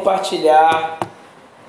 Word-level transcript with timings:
compartilhar 0.00 1.00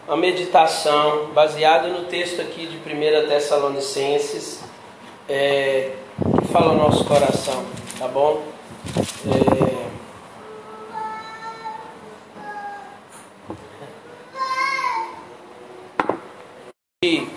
a 0.08 0.16
meditação 0.16 1.32
baseada 1.34 1.88
no 1.88 2.06
texto 2.06 2.40
aqui 2.40 2.68
de 2.68 2.78
1 2.78 3.28
Tessalonicenses 3.28 4.64
é, 5.28 5.94
que 6.40 6.48
fala 6.50 6.74
o 6.74 6.78
nosso 6.78 7.06
coração, 7.06 7.66
tá 7.98 8.08
bom? 8.08 8.44
É, 9.26 9.90
de, 17.04 17.28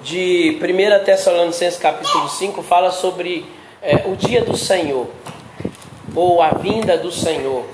de 0.00 0.60
1 0.62 1.04
Tessalonicenses 1.04 1.80
capítulo 1.80 2.28
5 2.28 2.62
fala 2.62 2.92
sobre 2.92 3.44
é, 3.82 4.06
o 4.06 4.14
dia 4.14 4.44
do 4.44 4.56
Senhor 4.56 5.08
ou 6.14 6.40
a 6.40 6.50
vinda 6.50 6.96
do 6.96 7.10
Senhor, 7.10 7.64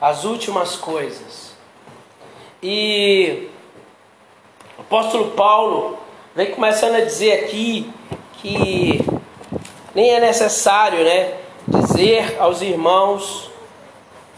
as 0.00 0.24
últimas 0.24 0.76
coisas. 0.76 1.41
E 2.62 3.48
o 4.78 4.82
apóstolo 4.82 5.32
Paulo 5.32 5.98
vem 6.32 6.52
começando 6.52 6.94
a 6.94 7.00
dizer 7.00 7.44
aqui 7.44 7.90
que 8.34 9.04
nem 9.92 10.10
é 10.10 10.20
necessário, 10.20 11.02
né, 11.02 11.38
dizer 11.66 12.36
aos 12.38 12.62
irmãos 12.62 13.50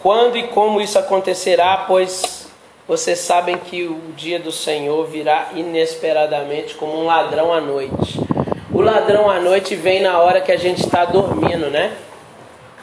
quando 0.02 0.38
e 0.38 0.48
como 0.48 0.80
isso 0.80 0.98
acontecerá, 0.98 1.84
pois 1.86 2.48
vocês 2.88 3.18
sabem 3.18 3.58
que 3.58 3.84
o 3.84 4.00
dia 4.16 4.38
do 4.38 4.50
Senhor 4.50 5.06
virá 5.06 5.50
inesperadamente 5.54 6.74
como 6.76 6.98
um 6.98 7.04
ladrão 7.04 7.52
à 7.52 7.60
noite. 7.60 8.18
O 8.72 8.80
ladrão 8.80 9.28
à 9.28 9.38
noite 9.38 9.74
vem 9.74 10.00
na 10.00 10.18
hora 10.18 10.40
que 10.40 10.50
a 10.50 10.56
gente 10.56 10.82
está 10.82 11.04
dormindo, 11.04 11.68
né? 11.68 11.94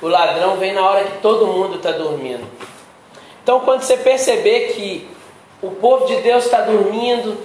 O 0.01 0.07
ladrão 0.07 0.57
vem 0.57 0.73
na 0.73 0.87
hora 0.87 1.03
que 1.03 1.17
todo 1.17 1.47
mundo 1.47 1.77
está 1.77 1.91
dormindo. 1.91 2.47
Então, 3.43 3.59
quando 3.61 3.81
você 3.81 3.97
perceber 3.97 4.73
que 4.73 5.10
o 5.61 5.71
povo 5.71 6.05
de 6.05 6.15
Deus 6.17 6.45
está 6.45 6.61
dormindo, 6.61 7.37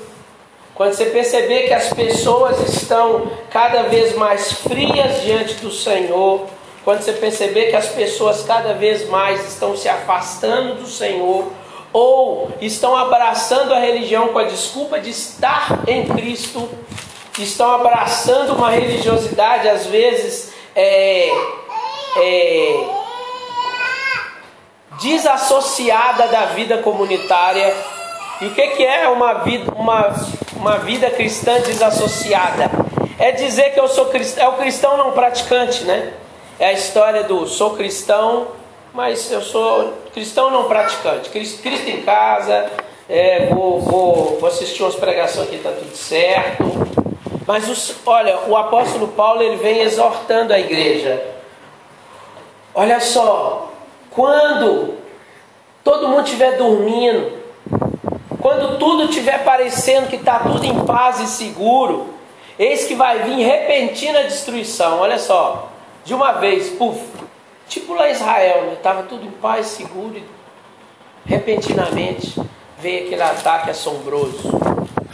quando 0.75 0.93
você 0.93 1.07
perceber 1.07 1.67
que 1.67 1.75
as 1.75 1.93
pessoas 1.93 2.61
estão 2.69 3.31
cada 3.51 3.85
vez 3.85 4.15
mais 4.15 4.53
frias 4.53 5.23
diante 5.23 5.55
do 5.55 5.71
Senhor, 5.71 6.47
quando 6.85 7.01
você 7.01 7.13
perceber 7.13 7.71
que 7.71 7.77
as 7.77 7.89
pessoas 7.89 8.43
cada 8.45 8.73
vez 8.73 9.09
mais 9.09 9.47
estão 9.49 9.77
se 9.77 9.89
afastando 9.89 10.75
do 10.75 10.87
Senhor, 10.87 11.51
ou 11.93 12.51
estão 12.61 12.95
abraçando 12.95 13.73
a 13.73 13.79
religião 13.79 14.29
com 14.29 14.39
a 14.39 14.45
desculpa 14.45 15.01
de 15.01 15.11
estar 15.11 15.81
em 15.87 16.07
Cristo, 16.07 16.69
estão 17.39 17.71
abraçando 17.71 18.55
uma 18.55 18.71
religiosidade 18.71 19.69
às 19.69 19.87
vezes 19.87 20.53
é, 20.75 21.29
é, 22.19 22.87
desassociada 25.01 26.29
da 26.29 26.47
vida 26.47 26.79
comunitária, 26.79 27.75
e 28.41 28.47
o 28.47 28.55
que, 28.55 28.67
que 28.69 28.85
é 28.85 29.09
uma 29.09 29.35
vida, 29.35 29.73
uma, 29.75 30.15
uma 30.57 30.79
vida 30.79 31.11
cristã 31.11 31.61
desassociada? 31.61 32.71
É 33.19 33.33
dizer 33.33 33.73
que 33.73 33.81
eu 33.81 33.89
sou 33.89 34.07
cristão, 34.07 34.45
é 34.45 34.49
o 34.49 34.53
cristão 34.55 34.97
não 34.99 35.13
praticante, 35.13 35.85
né? 35.85 36.13
É 36.59 36.67
a 36.67 36.73
história 36.73 37.23
do 37.25 37.47
sou 37.47 37.75
cristão, 37.75 38.49
mas 38.93 39.31
eu 39.33 39.41
sou 39.41 39.95
cristão 40.13 40.51
não 40.51 40.65
praticante. 40.65 41.31
Cristo, 41.31 41.63
Cristo 41.63 41.89
em 41.89 42.03
casa, 42.03 42.71
é, 43.09 43.47
vou, 43.47 43.81
vou, 43.81 44.39
vou, 44.39 44.49
assistir 44.49 44.83
umas 44.83 44.97
pregações 44.97 45.47
aqui, 45.47 45.57
está 45.57 45.71
tudo 45.71 45.97
certo. 45.97 46.65
Mas 47.47 47.69
os, 47.69 47.95
olha, 48.05 48.41
o 48.49 48.57
apóstolo 48.57 49.09
Paulo 49.09 49.43
ele 49.43 49.57
vem 49.57 49.81
exortando 49.81 50.53
a 50.53 50.59
igreja. 50.59 51.25
Olha 52.75 53.01
só, 53.01 53.73
quando 54.11 54.95
todo 55.83 56.09
mundo 56.09 56.25
estiver 56.25 56.59
dormindo, 56.59 57.46
quando 58.47 58.79
tudo 58.79 59.07
estiver 59.07 59.43
parecendo 59.43 60.07
que 60.07 60.15
está 60.15 60.39
tudo 60.39 60.65
em 60.65 60.85
paz 60.85 61.19
e 61.19 61.27
seguro, 61.27 62.15
eis 62.57 62.85
que 62.85 62.95
vai 62.95 63.25
vir 63.25 63.45
repentina 63.45 64.23
destruição. 64.23 65.01
Olha 65.01 65.19
só, 65.19 65.69
de 66.05 66.15
uma 66.15 66.31
vez, 66.35 66.71
puf, 66.71 67.05
tipo 67.67 67.93
lá 67.93 68.09
Israel, 68.09 68.73
estava 68.75 69.01
né? 69.01 69.07
tudo 69.09 69.27
em 69.27 69.33
paz, 69.33 69.67
seguro, 69.67 70.15
e 70.17 70.25
repentinamente 71.25 72.41
veio 72.79 73.07
aquele 73.07 73.23
ataque 73.23 73.71
assombroso. 73.71 74.49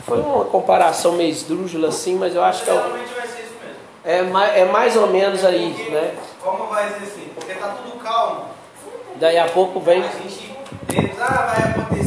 Foi 0.05 0.21
uma 0.21 0.45
comparação 0.45 1.13
meio 1.13 1.31
esdrúxula 1.31 1.89
assim, 1.89 2.17
mas 2.17 2.35
eu 2.35 2.45
acho 2.45 2.63
que 2.65 2.71
é, 2.71 4.19
é, 4.19 4.23
mais, 4.25 4.57
é 4.59 4.65
mais 4.67 4.95
ou 4.95 5.07
menos 5.07 5.43
aí, 5.43 5.73
Porque, 5.75 5.91
né? 5.91 6.15
Como 6.39 6.67
vai 6.67 6.87
ser 6.91 6.97
assim? 6.97 7.31
Porque 7.35 7.53
está 7.53 7.69
tudo 7.69 7.99
calmo. 7.99 8.45
Daí 9.17 9.39
a 9.39 9.47
pouco 9.47 9.81
vem. 9.81 10.03
A 10.03 10.09
gente 10.09 10.53
ah, 11.19 11.55
vai 11.55 11.71
acontecer, 11.71 12.02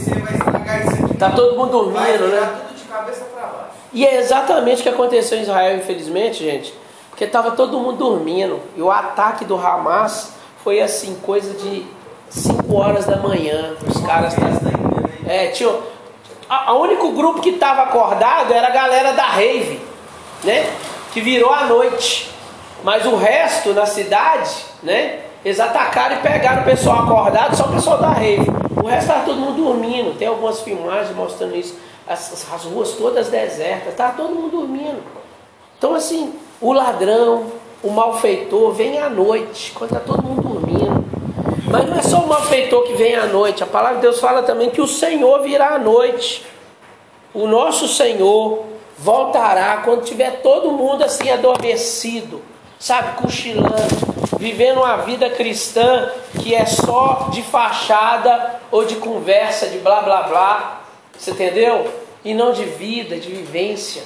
vai 1.16 1.31
estragar 1.31 1.31
isso 1.31 1.31
aqui. 1.31 1.31
Tá 1.31 1.31
todo 1.31 1.56
mundo 1.58 1.72
dormindo, 1.72 2.28
né? 2.28 2.62
tudo 2.68 2.78
de 2.78 2.84
cabeça 2.84 3.26
para 3.26 3.42
baixo. 3.48 3.70
E 3.94 4.06
é 4.06 4.20
exatamente 4.20 4.80
o 4.81 4.84
que 4.84 4.90
aconteceu 4.90 5.38
em 5.38 5.42
Israel, 5.42 5.78
infelizmente, 5.78 6.44
gente. 6.44 6.74
Porque 7.09 7.24
estava 7.24 7.52
todo 7.52 7.80
mundo 7.80 7.98
dormindo. 7.98 8.59
E 8.76 8.81
o 8.81 8.92
ataque 8.92 9.46
do 9.46 9.56
Hamas 9.56 10.34
foi 10.64 10.81
assim, 10.81 11.16
coisa 11.24 11.53
de 11.53 11.86
5 12.30 12.76
horas 12.76 13.06
da 13.06 13.18
manhã. 13.18 13.74
Os 13.88 14.02
caras. 14.02 14.36
É. 15.28 15.53
A, 16.50 16.72
a 16.72 16.74
único 16.74 17.12
grupo 17.14 17.42
que 17.42 17.52
estava 17.52 17.84
acordado 17.84 18.53
era 18.53 18.68
a 18.68 18.72
galera 18.72 19.14
da 19.14 19.26
rave, 19.28 19.80
né? 20.44 20.70
Que 21.14 21.22
virou 21.22 21.53
à 21.53 21.64
noite. 21.64 22.30
Mas 22.84 23.06
o 23.06 23.16
resto 23.16 23.74
na 23.74 23.86
cidade, 23.86 24.52
né? 24.84 25.22
Eles 25.44 25.59
atacaram 25.59 26.18
e 26.18 26.20
pegaram 26.20 26.64
o 26.64 26.66
pessoal 26.66 27.03
acordado, 27.03 27.56
só 27.56 27.66
o 27.66 27.72
pessoal 27.72 27.97
da 28.00 28.09
rave. 28.09 28.46
O 28.85 28.88
resto 28.88 29.07
estava 29.07 29.25
todo 29.25 29.40
mundo 29.40 29.63
dormindo. 29.63 30.16
Tem 30.16 30.28
algumas 30.28 30.62
filmagens 30.62 31.16
mostrando 31.16 31.56
isso. 31.56 31.75
As, 32.07 32.47
as 32.53 32.63
ruas 32.66 32.91
todas 32.91 33.29
desertas, 33.29 33.94
estava 33.94 34.16
todo 34.16 34.29
mundo 34.29 34.59
dormindo. 34.59 35.01
Então, 35.75 35.96
assim, 35.96 36.35
o 36.62 36.72
ladrão, 36.72 37.47
o 37.81 37.90
malfeitor 37.90 38.73
vem 38.73 39.00
à 39.00 39.09
noite, 39.09 39.72
quando 39.73 39.96
está 39.96 40.00
todo 40.00 40.22
mundo 40.22 40.44
dormindo. 40.44 41.03
Mas 41.68 41.90
não 41.90 41.97
é 41.97 42.01
só 42.03 42.19
o 42.19 42.28
malfeitor 42.28 42.84
que 42.84 42.94
vem 42.94 43.16
à 43.16 43.25
noite. 43.25 43.63
A 43.63 43.66
palavra 43.66 43.96
de 43.96 44.01
Deus 44.03 44.19
fala 44.19 44.44
também 44.44 44.69
que 44.69 44.79
o 44.79 44.88
Senhor 44.88 45.41
virá 45.41 45.73
à 45.73 45.79
noite. 45.79 46.46
O 47.34 47.47
nosso 47.47 47.88
Senhor 47.88 48.66
voltará 49.00 49.78
quando 49.78 50.03
tiver 50.03 50.44
todo 50.44 50.72
mundo 50.72 51.03
assim 51.03 51.31
adormecido, 51.31 52.40
sabe, 52.78 53.19
cochilando 53.19 54.15
vivendo 54.45 54.78
uma 54.78 54.97
vida 54.97 55.28
cristã 55.28 56.11
que 56.39 56.53
é 56.53 56.67
só 56.67 57.29
de 57.31 57.41
fachada 57.41 58.59
ou 58.69 58.85
de 58.85 58.97
conversa, 58.97 59.66
de 59.66 59.79
blá 59.79 60.01
blá 60.01 60.22
blá, 60.22 60.81
você 61.17 61.31
entendeu? 61.31 61.91
E 62.23 62.31
não 62.31 62.51
de 62.51 62.63
vida, 62.63 63.17
de 63.17 63.28
vivência, 63.28 64.03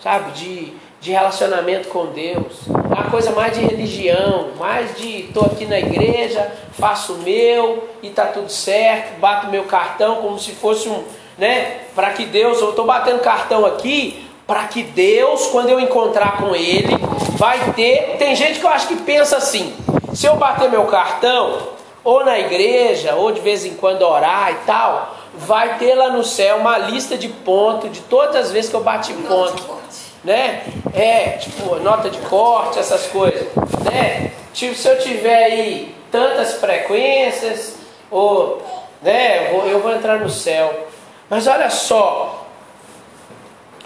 sabe? 0.00 0.30
De, 0.30 0.72
de 1.00 1.10
relacionamento 1.10 1.88
com 1.88 2.06
Deus. 2.06 2.68
Uma 2.68 3.10
coisa 3.10 3.32
mais 3.32 3.58
de 3.58 3.64
religião, 3.64 4.52
mais 4.60 4.96
de 4.96 5.22
estou 5.22 5.46
aqui 5.46 5.64
na 5.64 5.80
igreja, 5.80 6.52
faço 6.78 7.14
o 7.14 7.18
meu 7.18 7.88
e 8.00 8.10
tá 8.10 8.26
tudo 8.26 8.48
certo, 8.48 9.18
bato 9.18 9.48
meu 9.48 9.64
cartão 9.64 10.22
como 10.22 10.38
se 10.38 10.52
fosse 10.52 10.88
um, 10.88 11.02
né? 11.36 11.80
Para 11.96 12.10
que 12.10 12.26
Deus, 12.26 12.60
eu 12.60 12.70
estou 12.70 12.84
batendo 12.84 13.18
cartão 13.18 13.66
aqui 13.66 14.24
para 14.46 14.64
que 14.64 14.82
Deus, 14.82 15.46
quando 15.46 15.68
eu 15.68 15.80
encontrar 15.80 16.38
com 16.38 16.54
Ele, 16.54 16.96
vai 17.36 17.72
ter. 17.72 18.16
Tem 18.18 18.34
gente 18.34 18.60
que 18.60 18.66
eu 18.66 18.70
acho 18.70 18.88
que 18.88 18.96
pensa 18.96 19.36
assim: 19.36 19.74
se 20.14 20.26
eu 20.26 20.36
bater 20.36 20.70
meu 20.70 20.84
cartão, 20.84 21.68
ou 22.04 22.24
na 22.24 22.38
igreja, 22.38 23.14
ou 23.14 23.32
de 23.32 23.40
vez 23.40 23.64
em 23.64 23.74
quando 23.74 24.02
orar 24.02 24.50
e 24.52 24.66
tal, 24.66 25.16
vai 25.34 25.78
ter 25.78 25.94
lá 25.94 26.10
no 26.10 26.24
céu 26.24 26.56
uma 26.56 26.76
lista 26.78 27.16
de 27.16 27.28
pontos 27.28 27.92
de 27.92 28.00
todas 28.00 28.36
as 28.36 28.52
vezes 28.52 28.70
que 28.70 28.76
eu 28.76 28.82
bati 28.82 29.12
ponto. 29.12 29.80
Né? 30.24 30.62
É, 30.94 31.30
tipo, 31.38 31.76
nota 31.76 32.10
de 32.10 32.18
corte, 32.18 32.78
essas 32.78 33.06
coisas. 33.06 33.48
Né? 33.84 34.32
Tipo, 34.52 34.74
se 34.74 34.88
eu 34.88 34.98
tiver 34.98 35.44
aí 35.44 35.94
tantas 36.10 36.54
frequências, 36.54 37.76
ou, 38.10 38.62
né, 39.00 39.48
eu 39.48 39.52
vou, 39.52 39.66
eu 39.68 39.80
vou 39.80 39.92
entrar 39.92 40.18
no 40.18 40.28
céu. 40.28 40.88
Mas 41.28 41.46
olha 41.46 41.70
só, 41.70 42.41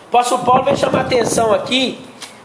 o 0.06 0.16
apóstolo 0.16 0.44
Paulo 0.44 0.62
vem 0.62 0.76
chamar 0.76 1.00
atenção 1.00 1.52
aqui, 1.52 1.98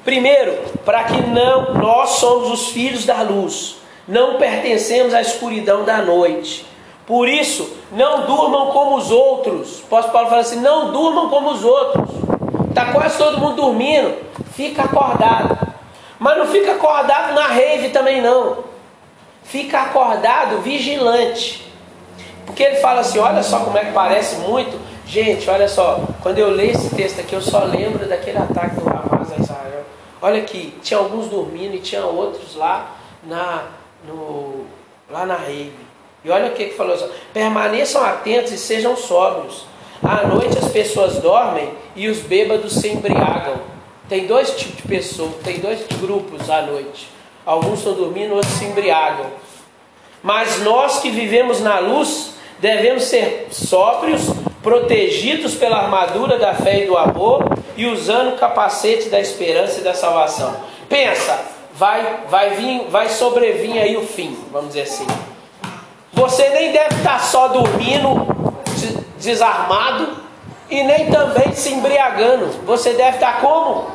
primeiro, 0.04 0.58
para 0.84 1.04
que 1.04 1.22
não 1.22 1.76
nós 1.76 2.10
somos 2.12 2.50
os 2.50 2.70
filhos 2.70 3.06
da 3.06 3.22
luz, 3.22 3.78
não 4.08 4.38
pertencemos 4.38 5.14
à 5.14 5.22
escuridão 5.22 5.86
da 5.86 6.02
noite. 6.02 6.66
Por 7.06 7.28
isso, 7.28 7.72
não 7.92 8.26
durmam 8.26 8.72
como 8.72 8.96
os 8.96 9.12
outros. 9.12 9.80
O 9.80 9.84
apóstolo 9.86 10.14
Paulo 10.14 10.30
fala 10.30 10.42
assim: 10.42 10.60
não 10.60 10.92
durmam 10.92 11.30
como 11.30 11.52
os 11.52 11.64
outros. 11.64 12.10
Está 12.70 12.92
quase 12.94 13.18
todo 13.18 13.38
mundo 13.38 13.58
dormindo. 13.58 14.18
Fica 14.54 14.84
acordado. 14.84 15.58
Mas 16.18 16.38
não 16.38 16.48
fica 16.48 16.74
acordado 16.74 17.34
na 17.36 17.48
rave 17.48 17.90
também 17.90 18.22
não. 18.22 18.58
Fica 19.44 19.82
acordado 19.82 20.62
vigilante. 20.62 21.72
Porque 22.46 22.64
ele 22.64 22.78
fala 22.78 23.02
assim: 23.02 23.20
olha 23.20 23.44
só 23.44 23.60
como 23.60 23.78
é 23.78 23.86
que 23.86 23.92
parece 23.92 24.38
muito 24.38 24.80
Gente, 25.12 25.50
olha 25.50 25.68
só, 25.68 26.00
quando 26.24 26.38
eu 26.38 26.50
leio 26.50 26.72
esse 26.72 26.96
texto 26.96 27.20
aqui, 27.20 27.34
eu 27.34 27.42
só 27.42 27.66
lembro 27.66 28.08
daquele 28.08 28.38
ataque 28.38 28.80
do 28.80 28.90
Hamas 28.90 29.30
a 29.34 29.42
Israel. 29.42 29.84
Olha 30.22 30.42
aqui, 30.42 30.74
tinha 30.82 30.98
alguns 30.98 31.28
dormindo 31.28 31.76
e 31.76 31.80
tinha 31.80 32.06
outros 32.06 32.56
lá 32.56 32.96
na, 33.22 33.66
no, 34.08 34.66
lá 35.10 35.26
na 35.26 35.36
rave. 35.36 35.74
E 36.24 36.30
olha 36.32 36.46
o 36.46 36.54
que, 36.54 36.64
que 36.64 36.78
falou: 36.78 36.96
permaneçam 37.34 38.02
atentos 38.02 38.54
e 38.54 38.58
sejam 38.58 38.96
sóbrios. 38.96 39.66
À 40.02 40.26
noite 40.26 40.58
as 40.58 40.72
pessoas 40.72 41.18
dormem 41.18 41.74
e 41.94 42.08
os 42.08 42.20
bêbados 42.20 42.76
se 42.76 42.88
embriagam. 42.88 43.56
Tem 44.08 44.26
dois 44.26 44.52
tipos 44.56 44.78
de 44.78 44.84
pessoas, 44.84 45.34
tem 45.44 45.60
dois 45.60 45.86
grupos 46.00 46.50
à 46.50 46.62
noite. 46.62 47.10
Alguns 47.46 47.80
estão 47.80 47.96
dormindo, 47.96 48.34
outros 48.34 48.54
se 48.54 48.64
embriagam. 48.64 49.26
Mas 50.24 50.62
nós 50.62 51.02
que 51.02 51.12
vivemos 51.12 51.60
na 51.60 51.80
luz, 51.80 52.36
devemos 52.62 53.04
ser 53.04 53.50
sóbrios, 53.52 54.22
protegidos 54.62 55.56
pela 55.56 55.78
armadura 55.78 56.38
da 56.38 56.54
fé 56.54 56.84
e 56.84 56.88
do 56.88 56.98
amor 56.98 57.44
e 57.76 57.86
usando 57.88 58.34
o 58.34 58.38
capacete 58.38 59.10
da 59.10 59.20
esperança 59.20 59.80
e 59.80 59.84
da 59.84 59.94
salvação. 59.94 60.56
Pensa, 60.88 61.40
vai, 61.74 62.22
vai 62.30 62.52
vir, 62.52 62.88
vai 62.90 63.10
sobrevir 63.10 63.82
aí 63.82 63.98
o 63.98 64.06
fim, 64.06 64.38
vamos 64.52 64.70
dizer 64.70 64.84
assim. 64.84 65.08
Você 66.14 66.50
nem 66.50 66.72
deve 66.72 66.96
estar 66.96 67.20
só 67.20 67.48
dormindo, 67.48 68.28
desarmado, 69.18 70.22
e 70.70 70.84
nem 70.84 71.10
também 71.10 71.54
se 71.54 71.74
embriagando. 71.74 72.48
Você 72.66 72.94
deve 72.94 73.18
estar 73.18 73.42
como? 73.42 73.88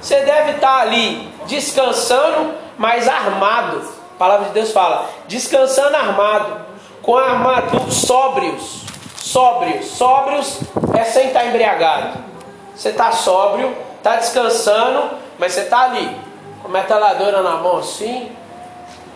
Você 0.00 0.20
deve 0.20 0.52
estar 0.52 0.80
ali 0.80 1.28
descansando, 1.46 2.54
mas 2.78 3.08
armado. 3.08 3.82
A 4.14 4.18
palavra 4.18 4.46
de 4.46 4.52
Deus 4.52 4.70
fala: 4.72 5.10
descansando 5.26 5.96
armado, 5.96 6.64
com 7.02 7.16
armadura, 7.16 7.90
sóbrios. 7.90 8.79
Sóbrios. 9.20 9.86
Sóbrios 9.86 10.60
é 10.98 11.04
sem 11.04 11.28
estar 11.28 11.46
embriagado. 11.46 12.18
Você 12.74 12.88
está 12.88 13.12
sóbrio, 13.12 13.76
está 13.98 14.16
descansando, 14.16 15.10
mas 15.38 15.52
você 15.52 15.60
está 15.60 15.82
ali, 15.82 16.16
com 16.62 16.68
a 16.68 16.70
metaladora 16.70 17.42
na 17.42 17.56
mão 17.56 17.78
assim. 17.78 18.32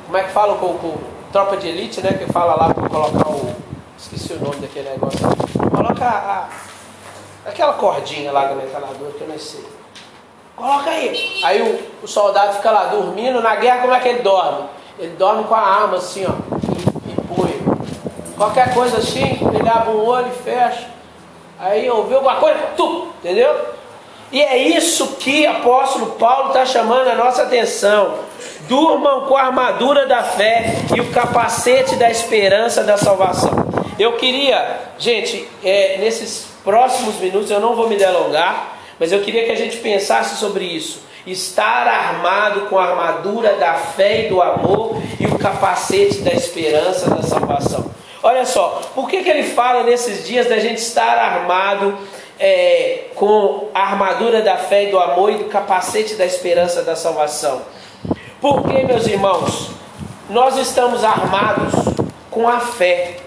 Como 0.05 0.17
é 0.19 0.25
que 0.25 0.31
fala 0.31 0.56
com, 0.56 0.79
com 0.79 0.97
tropa 1.33 1.56
de 1.56 1.69
elite, 1.69 2.01
né? 2.03 2.12
Que 2.12 2.31
fala 2.31 2.55
lá 2.55 2.75
para 2.75 2.89
colocar 2.89 3.29
o. 3.29 3.56
Esqueci 3.99 4.35
o 4.35 4.41
nome 4.41 4.56
daquele 4.56 4.91
negócio. 4.91 5.19
Coloca 5.75 6.05
a, 6.05 6.49
aquela 7.49 7.73
cordinha 7.73 8.31
lá 8.31 8.47
da 8.47 8.55
metaladora 8.55 9.12
que 9.12 9.23
eu 9.23 9.29
não 9.29 9.39
sei. 9.39 9.65
Coloca 10.55 10.91
aí. 10.91 11.41
Aí 11.43 11.62
o, 11.62 12.05
o, 12.05 12.09
soldado 12.09 12.55
fica 12.55 12.71
lá 12.71 12.85
dormindo. 12.85 13.41
Na 13.41 13.56
guerra, 13.56 13.81
como 13.81 13.95
é 13.95 14.01
que 14.01 14.09
ele 14.09 14.23
dorme? 14.23 14.69
Ele 14.99 15.17
dorme 15.17 15.45
com 15.45 15.55
a 15.55 15.61
arma 15.61 15.97
assim, 15.97 16.27
ó. 16.27 16.54
Qualquer 18.44 18.75
coisa 18.75 18.99
assim, 18.99 19.38
ele 19.55 19.67
abre 19.67 19.94
um 19.94 20.05
olho 20.05 20.29
e 20.29 20.43
fecha. 20.44 20.87
Aí 21.58 21.88
ouviu 21.88 22.17
alguma 22.17 22.37
coisa, 22.37 22.58
tu, 22.76 23.08
entendeu? 23.19 23.56
E 24.31 24.43
é 24.43 24.58
isso 24.58 25.17
que 25.17 25.46
o 25.46 25.50
apóstolo 25.50 26.06
Paulo 26.19 26.49
está 26.49 26.67
chamando 26.67 27.08
a 27.08 27.14
nossa 27.14 27.44
atenção. 27.44 28.17
Durmam 28.69 29.23
com 29.23 29.35
a 29.35 29.44
armadura 29.44 30.06
da 30.06 30.23
fé 30.23 30.75
e 30.94 31.00
o 31.00 31.11
capacete 31.11 31.96
da 31.96 32.11
esperança 32.11 32.85
da 32.85 32.99
salvação. 32.99 33.50
Eu 33.99 34.12
queria, 34.19 34.79
gente, 34.99 35.49
é, 35.64 35.96
nesses 35.99 36.46
próximos 36.62 37.17
minutos, 37.17 37.50
eu 37.50 37.61
não 37.61 37.75
vou 37.75 37.88
me 37.88 37.96
delongar, 37.96 38.76
mas 39.00 39.11
eu 39.11 39.23
queria 39.23 39.46
que 39.46 39.52
a 39.52 39.56
gente 39.56 39.79
pensasse 39.79 40.37
sobre 40.37 40.64
isso. 40.64 41.00
Estar 41.26 41.87
armado 41.87 42.62
com 42.62 42.79
a 42.79 42.91
armadura 42.91 43.55
da 43.55 43.73
fé 43.73 44.26
e 44.26 44.29
do 44.29 44.43
amor 44.43 45.00
e 45.19 45.26
o 45.26 45.38
capacete 45.38 46.19
da 46.19 46.32
esperança 46.32 47.08
da 47.08 47.23
salvação. 47.23 47.94
Olha 48.26 48.47
só, 48.47 48.81
por 48.94 49.06
que, 49.06 49.23
que 49.23 49.29
ele 49.29 49.43
fala 49.43 49.82
nesses 49.82 50.26
dias 50.26 50.49
da 50.49 50.59
gente 50.59 50.79
estar 50.79 51.19
armado 51.19 51.99
é, 52.41 53.09
com 53.15 53.69
a 53.75 53.82
armadura 53.82 54.41
da 54.41 54.56
fé 54.56 54.85
e 54.85 54.91
do 54.91 54.99
amor 54.99 55.31
e 55.31 55.35
do 55.37 55.44
capacete 55.44 56.15
da 56.15 56.25
esperança 56.25 56.82
da 56.82 56.97
salvação? 56.97 57.61
Porque, 58.41 58.82
meus 58.82 59.06
irmãos, 59.06 59.73
nós 60.31 60.56
estamos 60.56 61.05
armados 61.05 61.75
com 62.31 62.49
a 62.49 62.61
fé. 62.61 63.19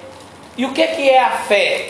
E 0.58 0.66
o 0.66 0.74
que, 0.74 0.88
que 0.88 1.08
é 1.08 1.24
a 1.24 1.30
fé? 1.30 1.90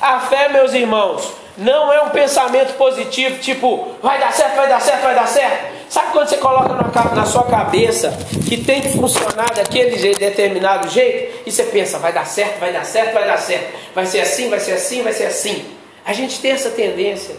A 0.00 0.20
fé, 0.20 0.48
meus 0.48 0.72
irmãos, 0.72 1.32
não 1.56 1.92
é 1.92 2.02
um 2.02 2.10
pensamento 2.10 2.74
positivo, 2.74 3.38
tipo, 3.38 3.96
vai 4.02 4.18
dar 4.18 4.32
certo, 4.32 4.56
vai 4.56 4.68
dar 4.68 4.80
certo, 4.80 5.02
vai 5.02 5.14
dar 5.14 5.26
certo. 5.26 5.76
Sabe 5.88 6.12
quando 6.12 6.28
você 6.28 6.36
coloca 6.36 6.74
na, 7.14 7.24
sua 7.24 7.44
cabeça 7.44 8.12
que 8.48 8.58
tem 8.58 8.82
que 8.82 8.90
funcionar 8.90 9.54
daquele 9.54 9.96
jeito, 9.96 10.18
determinado 10.18 10.88
jeito, 10.88 11.42
e 11.46 11.52
você 11.52 11.62
pensa, 11.64 11.98
vai 11.98 12.12
dar 12.12 12.26
certo, 12.26 12.58
vai 12.58 12.72
dar 12.72 12.84
certo, 12.84 13.14
vai 13.14 13.24
dar 13.24 13.38
certo, 13.38 13.72
vai 13.94 14.04
ser 14.04 14.20
assim, 14.20 14.50
vai 14.50 14.60
ser 14.60 14.72
assim, 14.72 15.02
vai 15.02 15.12
ser 15.12 15.26
assim. 15.26 15.64
A 16.04 16.12
gente 16.12 16.40
tem 16.40 16.50
essa 16.50 16.70
tendência. 16.70 17.36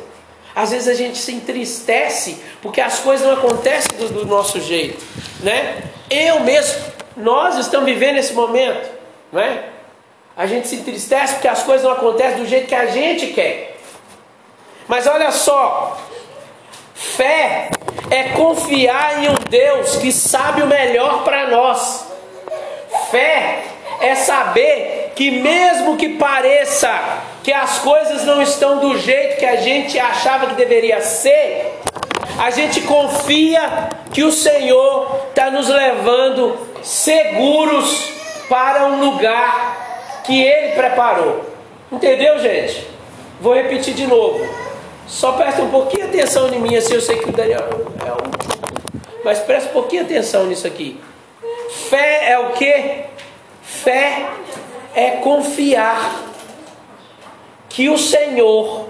Às 0.55 0.71
vezes 0.71 0.87
a 0.87 0.93
gente 0.95 1.17
se 1.19 1.31
entristece 1.33 2.41
porque 2.61 2.81
as 2.81 2.99
coisas 2.99 3.27
não 3.27 3.33
acontecem 3.33 3.95
do, 3.97 4.09
do 4.09 4.25
nosso 4.25 4.59
jeito, 4.59 5.05
né? 5.41 5.83
Eu 6.09 6.39
mesmo, 6.39 6.81
nós 7.15 7.57
estamos 7.57 7.85
vivendo 7.85 8.17
esse 8.17 8.33
momento, 8.33 8.89
não 9.31 9.39
é? 9.39 9.65
A 10.35 10.47
gente 10.47 10.67
se 10.67 10.75
entristece 10.75 11.33
porque 11.33 11.47
as 11.47 11.63
coisas 11.63 11.83
não 11.83 11.91
acontecem 11.91 12.39
do 12.39 12.45
jeito 12.47 12.67
que 12.67 12.75
a 12.75 12.87
gente 12.87 13.27
quer. 13.27 13.66
Mas 14.87 15.05
olha 15.05 15.31
só, 15.31 15.97
fé 16.93 17.69
é 18.09 18.23
confiar 18.29 19.23
em 19.23 19.29
um 19.29 19.35
Deus 19.49 19.97
que 19.97 20.11
sabe 20.11 20.61
o 20.61 20.67
melhor 20.67 21.23
para 21.23 21.47
nós. 21.47 22.07
Fé 23.11 23.63
é 23.99 24.15
saber 24.15 25.11
que, 25.15 25.31
mesmo 25.31 25.97
que 25.97 26.09
pareça 26.09 26.89
que 27.43 27.51
as 27.51 27.79
coisas 27.79 28.23
não 28.23 28.41
estão 28.41 28.79
do 28.79 28.97
jeito 28.97 29.39
que 29.39 29.45
a 29.45 29.57
gente 29.57 29.99
achava 29.99 30.47
que 30.47 30.55
deveria 30.55 31.01
ser, 31.01 31.81
a 32.37 32.49
gente 32.51 32.81
confia 32.81 33.89
que 34.13 34.23
o 34.23 34.31
Senhor 34.31 35.27
está 35.29 35.49
nos 35.49 35.67
levando 35.67 36.57
seguros 36.83 38.11
para 38.47 38.85
um 38.85 39.09
lugar 39.09 40.21
que 40.23 40.43
Ele 40.43 40.73
preparou. 40.73 41.43
Entendeu, 41.91 42.39
gente? 42.39 42.87
Vou 43.41 43.53
repetir 43.53 43.93
de 43.93 44.05
novo. 44.05 44.66
Só 45.07 45.31
presta 45.33 45.61
um 45.61 45.69
pouquinho 45.71 46.05
atenção 46.05 46.53
em 46.53 46.59
mim, 46.59 46.75
assim 46.75 46.93
eu 46.93 47.01
sei 47.01 47.17
que 47.17 47.29
o 47.29 47.31
Daniel 47.31 47.67
é 48.05 48.11
um. 48.11 49.23
Mas 49.23 49.39
presta 49.39 49.69
um 49.69 49.73
pouquinho 49.73 50.03
atenção 50.03 50.45
nisso 50.45 50.67
aqui. 50.67 50.99
Fé 51.89 52.31
é 52.31 52.39
o 52.39 52.51
que? 52.51 53.03
Fé 53.61 54.25
é 54.93 55.11
confiar 55.11 56.23
que 57.69 57.89
o 57.89 57.97
Senhor 57.97 58.87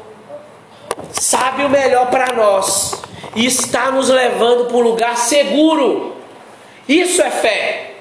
sabe 1.11 1.63
o 1.63 1.69
melhor 1.69 2.09
para 2.09 2.33
nós 2.33 3.01
e 3.35 3.45
está 3.45 3.91
nos 3.91 4.09
levando 4.09 4.65
para 4.65 4.77
um 4.77 4.81
lugar 4.81 5.17
seguro. 5.17 6.15
Isso 6.87 7.21
é 7.21 7.29
fé. 7.29 7.91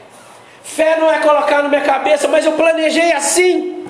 Fé 0.62 0.97
não 0.99 1.11
é 1.11 1.19
colocar 1.19 1.62
na 1.62 1.69
minha 1.69 1.83
cabeça, 1.83 2.29
mas 2.29 2.45
eu 2.45 2.53
planejei 2.53 3.12
assim. 3.12 3.87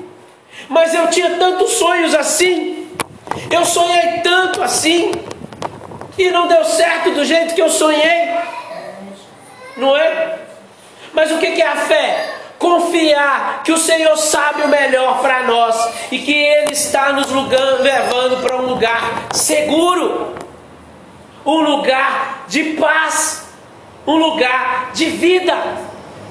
Mas 0.68 0.94
eu 0.94 1.08
tinha 1.08 1.36
tantos 1.36 1.72
sonhos 1.72 2.14
assim. 2.14 2.75
Eu 3.50 3.64
sonhei 3.64 4.20
tanto 4.22 4.62
assim 4.62 5.12
e 6.18 6.30
não 6.30 6.48
deu 6.48 6.64
certo 6.64 7.12
do 7.12 7.24
jeito 7.24 7.54
que 7.54 7.62
eu 7.62 7.70
sonhei. 7.70 8.34
Não 9.76 9.96
é? 9.96 10.38
Mas 11.12 11.30
o 11.30 11.38
que 11.38 11.60
é 11.60 11.66
a 11.66 11.76
fé? 11.76 12.34
Confiar 12.58 13.62
que 13.62 13.72
o 13.72 13.76
Senhor 13.76 14.16
sabe 14.16 14.62
o 14.62 14.68
melhor 14.68 15.20
para 15.20 15.42
nós 15.42 15.76
e 16.10 16.18
que 16.18 16.32
Ele 16.32 16.72
está 16.72 17.12
nos 17.12 17.30
levando 17.30 18.42
para 18.42 18.56
um 18.56 18.66
lugar 18.66 19.26
seguro, 19.32 20.34
um 21.44 21.60
lugar 21.60 22.44
de 22.48 22.74
paz, 22.74 23.46
um 24.06 24.16
lugar 24.16 24.90
de 24.94 25.06
vida, 25.06 25.54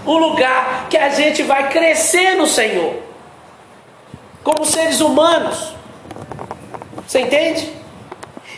um 0.06 0.18
lugar 0.18 0.88
que 0.90 0.98
a 0.98 1.10
gente 1.10 1.44
vai 1.44 1.70
crescer 1.70 2.36
no 2.36 2.48
Senhor, 2.48 2.96
como 4.44 4.66
seres 4.66 5.00
humanos. 5.02 5.75
Você 7.08 7.22
entende? 7.22 7.72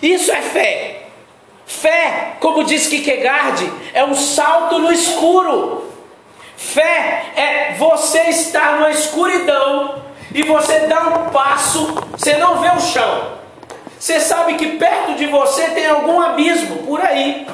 Isso 0.01 0.31
é 0.31 0.41
fé. 0.41 1.07
Fé, 1.65 2.37
como 2.39 2.63
diz 2.63 2.87
Kierkegaard, 2.87 3.71
é 3.93 4.03
um 4.03 4.15
salto 4.15 4.79
no 4.79 4.91
escuro. 4.91 5.91
Fé 6.55 7.25
é 7.35 7.73
você 7.73 8.21
estar 8.29 8.79
na 8.79 8.89
escuridão 8.89 10.01
e 10.33 10.43
você 10.43 10.81
dá 10.81 11.01
um 11.01 11.29
passo, 11.29 11.93
você 12.11 12.37
não 12.37 12.59
vê 12.59 12.69
o 12.69 12.79
chão. 12.79 13.37
Você 13.99 14.19
sabe 14.19 14.55
que 14.55 14.77
perto 14.77 15.15
de 15.15 15.25
você 15.27 15.69
tem 15.71 15.87
algum 15.87 16.21
abismo 16.21 16.83
por 16.83 17.01
aí. 17.01 17.47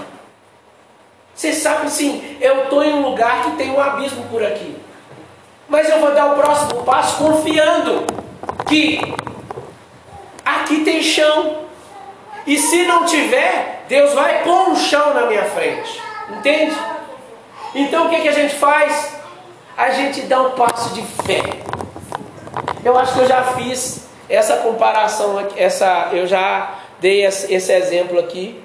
Você 1.33 1.53
sabe 1.53 1.89
sim, 1.89 2.37
eu 2.39 2.63
estou 2.63 2.83
em 2.83 2.93
um 2.93 3.01
lugar 3.01 3.43
que 3.43 3.51
tem 3.51 3.71
um 3.71 3.79
abismo 3.79 4.25
por 4.29 4.43
aqui. 4.43 4.75
Mas 5.67 5.89
eu 5.89 5.99
vou 5.99 6.13
dar 6.13 6.33
o 6.33 6.35
próximo 6.35 6.83
passo 6.83 7.17
confiando 7.17 8.05
que 8.67 8.99
aqui 10.63 10.83
tem 10.83 11.01
chão. 11.01 11.63
E 12.45 12.57
se 12.57 12.83
não 12.85 13.05
tiver, 13.05 13.85
Deus 13.87 14.13
vai 14.13 14.43
pôr 14.43 14.69
um 14.69 14.75
chão 14.75 15.13
na 15.13 15.27
minha 15.27 15.45
frente. 15.45 16.01
Entende? 16.29 16.75
Então 17.75 18.07
o 18.07 18.09
que, 18.09 18.21
que 18.21 18.27
a 18.27 18.33
gente 18.33 18.55
faz? 18.55 19.17
A 19.77 19.91
gente 19.91 20.21
dá 20.21 20.41
um 20.41 20.51
passo 20.51 20.93
de 20.93 21.01
fé. 21.23 21.41
Eu 22.83 22.97
acho 22.97 23.13
que 23.13 23.19
eu 23.19 23.27
já 23.27 23.43
fiz 23.43 24.07
essa 24.29 24.57
comparação 24.57 25.47
essa, 25.55 26.09
eu 26.11 26.27
já 26.27 26.79
dei 26.99 27.25
esse 27.25 27.71
exemplo 27.71 28.19
aqui. 28.19 28.61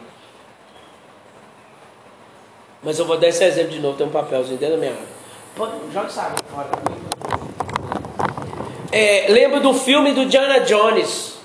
Mas 2.83 2.99
eu 2.99 3.07
vou 3.07 3.19
dar 3.19 3.29
esse 3.29 3.43
exemplo 3.43 3.71
de 3.71 3.81
novo, 3.81 3.97
tem 3.97 4.07
um 4.07 4.11
papelzinho 4.11 4.59
dentro 4.59 4.77
da 4.77 4.81
minha 4.81 4.93
água. 4.93 5.73
Joga 5.93 6.07
essa 6.07 6.23
água 6.23 6.39
fora. 6.55 6.69
é, 8.93 9.27
lembro 9.31 9.61
do 9.61 9.75
filme 9.75 10.13
do 10.13 10.27
Diana 10.27 10.61
Jones. 10.61 11.38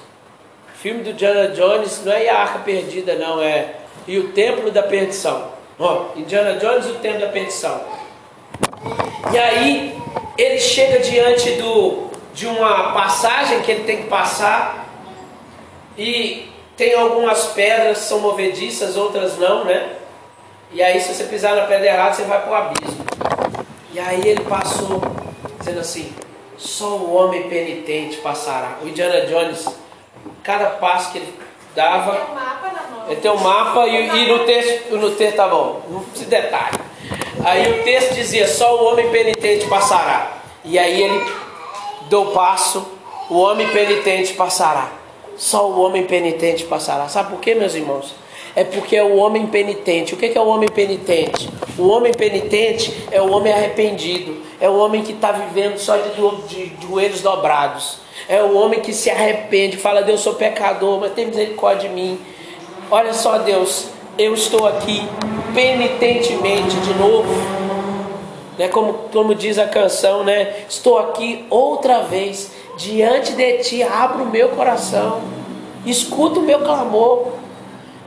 Filme 0.84 1.02
do 1.02 1.14
Diana 1.14 1.48
Jones 1.56 2.04
não 2.04 2.12
é 2.12 2.28
a 2.28 2.40
Arca 2.40 2.60
Perdida, 2.60 3.16
não, 3.16 3.42
é 3.42 3.76
E 4.06 4.20
o 4.20 4.34
Templo 4.34 4.70
da 4.70 4.84
Perdição. 4.84 5.54
Ó, 5.80 6.08
Indiana 6.14 6.60
Jones 6.60 6.88
e 6.88 6.90
o 6.90 6.96
Templo 6.96 7.22
da 7.22 7.30
Perdição. 7.30 7.80
E 9.32 9.38
aí 9.38 9.98
ele 10.38 10.60
chega 10.60 11.00
diante 11.00 11.52
do, 11.54 12.10
de 12.34 12.48
uma 12.48 12.92
passagem 12.92 13.62
que 13.62 13.72
ele 13.72 13.86
tem 13.86 14.02
que 14.02 14.10
passar 14.10 14.90
e 15.98 16.50
tem 16.76 16.94
algumas 16.96 17.46
pedras 17.54 18.00
que 18.00 18.04
são 18.04 18.20
movediças, 18.20 18.98
outras 18.98 19.38
não, 19.38 19.64
né? 19.64 19.90
E 20.74 20.84
aí 20.84 21.00
se 21.00 21.14
você 21.14 21.24
pisar 21.24 21.56
na 21.56 21.66
pedra 21.66 21.88
errada, 21.88 22.14
você 22.14 22.24
vai 22.24 22.42
para 22.42 22.52
o 22.52 22.56
abismo. 22.56 23.06
E 23.94 24.02
aí 24.02 24.28
ele 24.28 24.44
passou 24.44 25.02
dizendo 25.60 25.80
assim: 25.80 26.14
só 26.58 26.98
o 26.98 27.16
homem 27.16 27.48
penitente 27.48 28.18
passará. 28.18 28.80
O 28.84 28.88
Indiana 28.90 29.22
Jones, 29.28 29.66
cada 30.44 30.66
passo 30.72 31.12
que 31.12 31.20
ele 31.20 31.34
dava, 31.76 32.20
ele 33.08 33.20
tem 33.20 33.32
um 33.32 33.38
mapa 33.38 33.88
e, 33.88 34.24
e 34.24 34.28
no 34.28 34.40
texto, 34.46 34.98
no 34.98 35.12
texto 35.12 35.36
tá 35.36 35.48
bom, 35.48 35.82
não 35.90 36.06
se 36.14 36.26
detalhe. 36.26 36.78
Aí 37.44 37.80
o 37.80 37.84
texto 37.84 38.14
dizia: 38.14 38.48
só 38.48 38.82
o 38.82 38.92
homem 38.92 39.10
penitente 39.10 39.66
passará. 39.68 40.38
E 40.64 40.78
aí 40.80 41.02
ele 41.02 41.26
deu 42.10 42.28
passo, 42.28 42.86
o 43.30 43.38
homem 43.38 43.68
penitente 43.70 44.34
passará. 44.34 44.92
Só 45.36 45.68
o 45.68 45.82
homem 45.82 46.06
penitente 46.06 46.64
passará. 46.66 47.10
Sabe 47.10 47.32
por 47.32 47.40
quê, 47.40 47.56
meus 47.56 47.74
irmãos? 47.74 48.16
É 48.56 48.64
porque 48.64 48.96
é 48.96 49.04
o 49.04 49.16
homem 49.16 49.48
penitente. 49.48 50.14
O 50.14 50.18
que 50.18 50.38
é 50.38 50.40
o 50.40 50.48
homem 50.48 50.70
penitente? 50.70 51.50
O 51.78 51.88
homem 51.88 52.14
penitente 52.14 53.08
é 53.12 53.20
o 53.20 53.32
homem 53.32 53.52
arrependido. 53.52 54.44
É 54.62 54.70
o 54.70 54.78
homem 54.78 55.02
que 55.02 55.12
está 55.12 55.32
vivendo 55.32 55.80
só 55.80 55.98
de, 55.98 56.12
de, 56.48 56.70
de 56.70 56.88
joelhos 56.88 57.22
dobrados. 57.22 58.03
É 58.28 58.42
o 58.42 58.56
homem 58.56 58.80
que 58.80 58.94
se 58.94 59.10
arrepende, 59.10 59.78
fala: 59.78 60.02
Deus, 60.02 60.22
sou 60.22 60.36
pecador, 60.36 61.00
mas 61.00 61.14
tem 61.14 61.26
misericórdia 61.26 61.90
de 61.90 61.96
mim. 61.96 62.20
Olha 62.90 63.14
só, 63.14 63.40
Deus, 63.40 63.88
eu 64.18 64.34
estou 64.34 64.68
aqui 64.68 65.02
penitentemente 65.54 66.76
de 66.78 66.94
novo. 66.94 67.34
Né, 68.58 68.68
como, 68.68 68.94
como 69.12 69.34
diz 69.34 69.58
a 69.58 69.68
canção, 69.68 70.24
né? 70.24 70.66
Estou 70.70 71.00
aqui 71.00 71.46
outra 71.50 72.04
vez 72.04 72.52
diante 72.78 73.34
de 73.34 73.58
ti, 73.60 73.82
abro 73.82 74.24
o 74.24 74.30
meu 74.30 74.50
coração, 74.50 75.22
escuta 75.86 76.40
o 76.40 76.44
meu 76.44 76.60
clamor. 76.60 77.34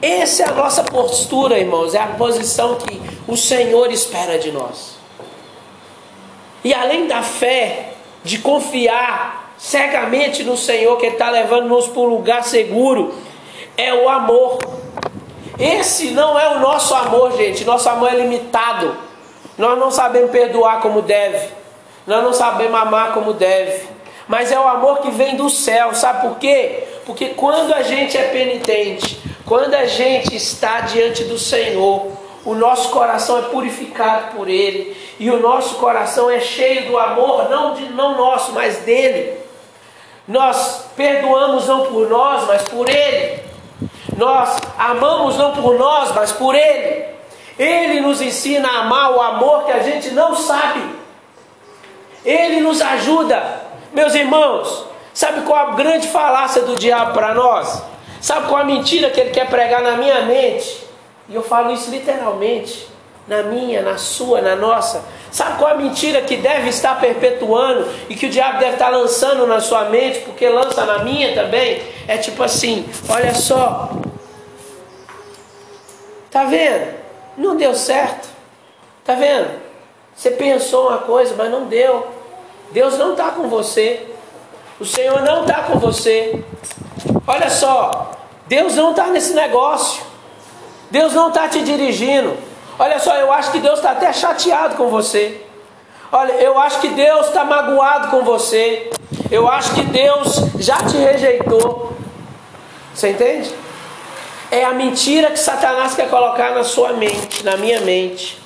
Essa 0.00 0.44
é 0.44 0.48
a 0.48 0.52
nossa 0.52 0.84
postura, 0.84 1.58
irmãos, 1.58 1.94
é 1.94 1.98
a 1.98 2.06
posição 2.08 2.76
que 2.76 3.00
o 3.26 3.36
Senhor 3.36 3.90
espera 3.90 4.38
de 4.38 4.52
nós. 4.52 4.96
E 6.62 6.72
além 6.72 7.06
da 7.06 7.22
fé, 7.22 7.94
de 8.22 8.38
confiar 8.38 9.45
cegamente 9.58 10.44
no 10.44 10.56
Senhor 10.56 10.96
que 10.96 11.06
está 11.06 11.30
levando-nos 11.30 11.88
para 11.88 12.00
um 12.00 12.06
lugar 12.06 12.44
seguro, 12.44 13.14
é 13.76 13.92
o 13.92 14.08
amor. 14.08 14.58
Esse 15.58 16.10
não 16.10 16.38
é 16.38 16.56
o 16.56 16.60
nosso 16.60 16.94
amor, 16.94 17.36
gente. 17.36 17.64
Nosso 17.64 17.88
amor 17.88 18.12
é 18.12 18.16
limitado. 18.16 18.96
Nós 19.56 19.78
não 19.78 19.90
sabemos 19.90 20.30
perdoar 20.30 20.80
como 20.80 21.02
deve. 21.02 21.48
Nós 22.06 22.22
não 22.22 22.32
sabemos 22.32 22.78
amar 22.80 23.14
como 23.14 23.32
deve. 23.32 23.86
Mas 24.28 24.52
é 24.52 24.58
o 24.58 24.66
amor 24.66 24.98
que 24.98 25.10
vem 25.10 25.36
do 25.36 25.48
céu. 25.48 25.94
Sabe 25.94 26.28
por 26.28 26.38
quê? 26.38 26.84
Porque 27.06 27.30
quando 27.30 27.72
a 27.72 27.82
gente 27.82 28.18
é 28.18 28.24
penitente, 28.24 29.18
quando 29.44 29.74
a 29.74 29.86
gente 29.86 30.34
está 30.34 30.80
diante 30.80 31.24
do 31.24 31.38
Senhor, 31.38 32.08
o 32.44 32.54
nosso 32.54 32.90
coração 32.90 33.38
é 33.38 33.42
purificado 33.42 34.36
por 34.36 34.48
Ele 34.48 34.96
e 35.18 35.30
o 35.30 35.40
nosso 35.40 35.76
coração 35.76 36.30
é 36.30 36.38
cheio 36.38 36.86
do 36.86 36.98
amor, 36.98 37.48
não, 37.48 37.74
de, 37.74 37.88
não 37.90 38.16
nosso, 38.16 38.52
mas 38.52 38.78
dele. 38.78 39.35
Nós 40.26 40.86
perdoamos 40.96 41.66
não 41.66 41.86
por 41.86 42.08
nós, 42.08 42.46
mas 42.46 42.62
por 42.62 42.88
Ele. 42.88 43.42
Nós 44.16 44.56
amamos 44.78 45.36
não 45.36 45.52
por 45.52 45.78
nós, 45.78 46.12
mas 46.14 46.32
por 46.32 46.54
Ele. 46.54 47.04
Ele 47.58 48.00
nos 48.00 48.20
ensina 48.20 48.68
a 48.68 48.80
amar 48.80 49.12
o 49.12 49.20
amor 49.20 49.64
que 49.64 49.72
a 49.72 49.82
gente 49.82 50.10
não 50.10 50.34
sabe. 50.34 50.82
Ele 52.24 52.60
nos 52.60 52.82
ajuda. 52.82 53.62
Meus 53.92 54.14
irmãos, 54.14 54.86
sabe 55.14 55.42
qual 55.42 55.68
a 55.68 55.74
grande 55.74 56.08
falácia 56.08 56.62
do 56.62 56.74
diabo 56.74 57.12
para 57.12 57.32
nós? 57.34 57.82
Sabe 58.20 58.48
qual 58.48 58.60
a 58.60 58.64
mentira 58.64 59.10
que 59.10 59.20
ele 59.20 59.30
quer 59.30 59.48
pregar 59.48 59.80
na 59.82 59.92
minha 59.92 60.22
mente? 60.22 60.84
E 61.28 61.34
eu 61.34 61.42
falo 61.42 61.72
isso 61.72 61.90
literalmente. 61.90 62.88
Na 63.26 63.42
minha, 63.42 63.82
na 63.82 63.98
sua, 63.98 64.40
na 64.40 64.54
nossa. 64.54 65.04
Sabe 65.32 65.58
qual 65.58 65.72
a 65.72 65.74
mentira 65.74 66.20
que 66.22 66.36
deve 66.36 66.68
estar 66.68 67.00
perpetuando 67.00 67.88
e 68.08 68.14
que 68.14 68.26
o 68.26 68.30
diabo 68.30 68.58
deve 68.58 68.74
estar 68.74 68.88
lançando 68.88 69.46
na 69.46 69.60
sua 69.60 69.86
mente, 69.86 70.20
porque 70.20 70.48
lança 70.48 70.84
na 70.84 71.00
minha 71.00 71.34
também? 71.34 71.82
É 72.06 72.16
tipo 72.16 72.42
assim: 72.42 72.88
olha 73.08 73.34
só, 73.34 73.90
tá 76.30 76.44
vendo? 76.44 76.94
Não 77.36 77.56
deu 77.56 77.74
certo, 77.74 78.28
tá 79.04 79.14
vendo? 79.14 79.50
Você 80.14 80.30
pensou 80.30 80.88
uma 80.88 80.98
coisa, 80.98 81.34
mas 81.36 81.50
não 81.50 81.66
deu. 81.66 82.06
Deus 82.70 82.96
não 82.96 83.12
está 83.12 83.30
com 83.32 83.48
você, 83.48 84.06
o 84.80 84.84
Senhor 84.84 85.20
não 85.22 85.42
está 85.42 85.64
com 85.64 85.78
você. 85.78 86.44
Olha 87.26 87.50
só, 87.50 88.12
Deus 88.46 88.76
não 88.76 88.90
está 88.90 89.08
nesse 89.08 89.34
negócio. 89.34 90.04
Deus 90.90 91.12
não 91.12 91.28
está 91.28 91.48
te 91.48 91.62
dirigindo. 91.62 92.36
Olha 92.78 92.98
só, 92.98 93.14
eu 93.14 93.32
acho 93.32 93.52
que 93.52 93.58
Deus 93.58 93.78
está 93.78 93.92
até 93.92 94.12
chateado 94.12 94.76
com 94.76 94.88
você. 94.88 95.40
Olha, 96.12 96.32
eu 96.34 96.58
acho 96.58 96.80
que 96.80 96.88
Deus 96.88 97.28
está 97.28 97.44
magoado 97.44 98.08
com 98.08 98.22
você. 98.22 98.90
Eu 99.30 99.48
acho 99.48 99.74
que 99.74 99.82
Deus 99.82 100.36
já 100.58 100.76
te 100.76 100.96
rejeitou. 100.96 101.92
Você 102.94 103.10
entende? 103.10 103.52
É 104.50 104.64
a 104.64 104.72
mentira 104.72 105.30
que 105.30 105.38
Satanás 105.38 105.94
quer 105.94 106.08
colocar 106.08 106.50
na 106.52 106.64
sua 106.64 106.92
mente, 106.92 107.44
na 107.44 107.56
minha 107.56 107.80
mente. 107.80 108.38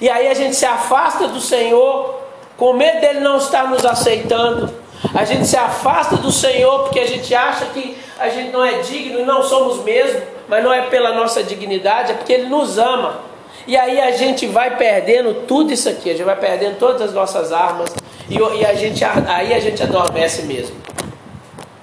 E 0.00 0.08
aí 0.08 0.28
a 0.28 0.34
gente 0.34 0.56
se 0.56 0.66
afasta 0.66 1.28
do 1.28 1.40
Senhor, 1.40 2.20
com 2.56 2.72
medo 2.72 3.00
dele 3.00 3.20
não 3.20 3.36
estar 3.36 3.68
nos 3.68 3.84
aceitando. 3.84 4.74
A 5.14 5.24
gente 5.24 5.46
se 5.46 5.56
afasta 5.56 6.16
do 6.16 6.32
Senhor 6.32 6.84
porque 6.84 7.00
a 7.00 7.06
gente 7.06 7.34
acha 7.34 7.66
que 7.66 7.96
a 8.18 8.28
gente 8.28 8.50
não 8.50 8.64
é 8.64 8.78
digno 8.78 9.20
e 9.20 9.24
não 9.24 9.42
somos 9.42 9.84
mesmo, 9.84 10.20
mas 10.48 10.64
não 10.64 10.72
é 10.72 10.82
pela 10.82 11.12
nossa 11.12 11.42
dignidade, 11.42 12.12
é 12.12 12.14
porque 12.14 12.32
Ele 12.32 12.48
nos 12.48 12.78
ama. 12.78 13.35
E 13.66 13.76
aí 13.76 14.00
a 14.00 14.12
gente 14.12 14.46
vai 14.46 14.76
perdendo 14.76 15.42
tudo 15.46 15.72
isso 15.72 15.88
aqui, 15.88 16.10
a 16.10 16.12
gente 16.12 16.24
vai 16.24 16.36
perdendo 16.36 16.78
todas 16.78 17.02
as 17.02 17.12
nossas 17.12 17.52
armas 17.52 17.92
e, 18.30 18.36
e 18.36 18.64
a 18.64 18.74
gente, 18.74 19.04
aí 19.04 19.52
a 19.52 19.58
gente 19.58 19.82
adormece 19.82 20.42
mesmo. 20.42 20.76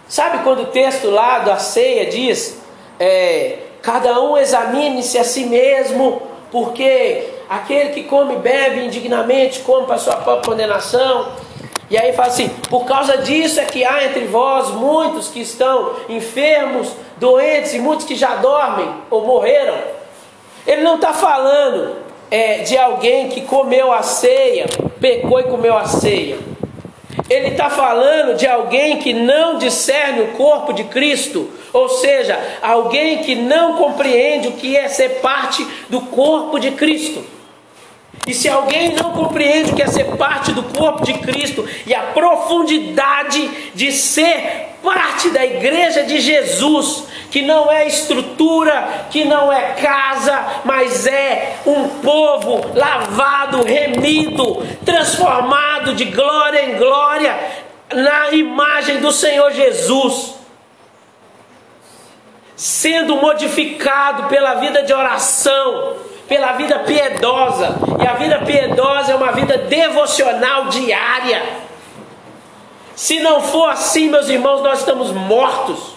Sabe 0.07 0.43
quando 0.43 0.61
o 0.61 0.65
texto 0.67 1.09
lá 1.09 1.39
da 1.39 1.57
ceia 1.57 2.05
diz: 2.05 2.57
é, 2.99 3.57
cada 3.81 4.21
um 4.21 4.37
examine-se 4.37 5.17
a 5.17 5.25
si 5.25 5.45
mesmo, 5.45 6.21
porque 6.51 7.27
aquele 7.49 7.89
que 7.89 8.03
come 8.03 8.35
e 8.35 8.37
bebe 8.37 8.85
indignamente 8.85 9.59
come 9.59 9.85
para 9.85 9.97
sua 9.97 10.15
própria 10.15 10.51
condenação. 10.51 11.33
E 11.89 11.97
aí 11.97 12.13
fala 12.13 12.29
assim: 12.29 12.47
por 12.69 12.85
causa 12.85 13.17
disso 13.17 13.59
é 13.59 13.65
que 13.65 13.83
há 13.83 14.05
entre 14.05 14.25
vós 14.25 14.69
muitos 14.69 15.27
que 15.27 15.41
estão 15.41 15.93
enfermos, 16.07 16.93
doentes 17.17 17.73
e 17.73 17.79
muitos 17.79 18.05
que 18.05 18.15
já 18.15 18.35
dormem 18.35 18.89
ou 19.09 19.25
morreram. 19.25 20.02
Ele 20.65 20.82
não 20.82 20.96
está 20.96 21.13
falando 21.13 21.98
é, 22.32 22.60
de 22.60 22.77
alguém 22.77 23.29
que 23.29 23.41
comeu 23.41 23.91
a 23.91 24.01
ceia, 24.01 24.65
pecou 25.00 25.39
e 25.39 25.43
comeu 25.43 25.77
a 25.77 25.86
ceia. 25.86 26.38
Ele 27.29 27.50
está 27.50 27.70
falando 27.70 28.36
de 28.36 28.48
alguém 28.48 28.98
que 28.98 29.13
não 29.13 29.58
discerne 29.58 30.22
o 30.22 30.27
corpo 30.34 30.74
de 30.74 30.84
Cristo, 30.86 31.50
ou 31.72 31.88
seja, 31.89 32.39
alguém 32.62 33.20
que 33.20 33.36
não 33.36 33.77
compreende 33.77 34.48
o 34.48 34.53
que 34.53 34.75
é 34.75 34.88
ser 34.88 35.22
parte 35.22 35.65
do 35.89 36.01
corpo 36.01 36.60
de 36.60 36.72
Cristo. 36.72 37.24
E 38.25 38.34
se 38.34 38.48
alguém 38.48 38.96
não 38.96 39.12
compreende 39.12 39.72
o 39.72 39.75
que 39.75 39.82
é 39.82 39.88
ser 39.88 40.15
parte 40.15 40.53
do 40.53 40.63
corpo 40.63 41.03
de 41.03 41.13
Cristo 41.15 41.68
e 41.86 41.94
a 41.94 42.03
profundidade 42.03 43.50
de 43.75 43.92
ser 43.92 44.70
parte 44.82 45.30
da 45.30 45.46
igreja 45.46 46.03
de 46.03 46.20
Jesus, 46.20 47.06
que 47.30 47.42
não 47.42 47.70
é 47.70 47.88
estrutura, 47.88 49.08
que 49.10 49.25
não 49.25 49.51
é 49.51 49.74
casa, 49.74 50.62
mas 50.63 51.06
é 51.06 51.58
um 51.65 51.89
povo 52.00 52.72
lavado, 52.74 53.63
remido, 53.63 54.65
transformado 54.86 55.94
de 55.94 56.06
glória 56.06 56.65
em 56.65 56.77
glória 56.77 57.38
na 57.94 58.32
imagem 58.32 59.00
do 59.00 59.12
Senhor 59.12 59.51
Jesus. 59.51 60.36
Sendo 62.56 63.18
modificado 63.18 64.30
pela 64.30 64.56
vida 64.56 64.84
de 64.84 64.94
oração, 64.94 65.98
pela 66.27 66.53
vida 66.53 66.80
piedosa. 66.80 67.75
E 68.01 68.08
a 68.08 68.13
vida 68.13 68.39
piedosa 68.39 69.12
é 69.12 69.15
uma 69.15 69.32
vida 69.32 69.58
devocional 69.58 70.68
diária. 70.68 71.42
Se 72.96 73.20
não 73.20 73.42
for 73.42 73.70
assim, 73.70 74.10
meus 74.10 74.30
irmãos, 74.30 74.62
nós 74.62 74.80
estamos 74.80 75.12
mortos. 75.12 75.94